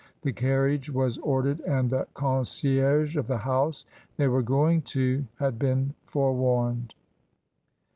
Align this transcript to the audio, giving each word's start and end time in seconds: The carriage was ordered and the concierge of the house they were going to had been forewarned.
The 0.23 0.33
carriage 0.33 0.89
was 0.89 1.19
ordered 1.19 1.59
and 1.59 1.87
the 1.91 2.07
concierge 2.15 3.15
of 3.15 3.27
the 3.27 3.37
house 3.37 3.85
they 4.17 4.27
were 4.27 4.41
going 4.41 4.81
to 4.97 5.23
had 5.37 5.59
been 5.59 5.93
forewarned. 6.07 6.95